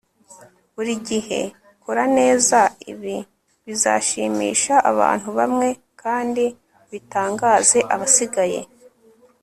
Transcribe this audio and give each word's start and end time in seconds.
buri 0.73 0.93
gihe 1.09 1.39
kora 1.83 2.03
neza. 2.17 2.59
ibi 2.91 3.15
bizashimisha 3.65 4.73
abantu 4.91 5.27
bamwe 5.37 5.67
kandi 6.01 6.45
bitangaze 6.91 7.79
abasigaye 7.93 8.59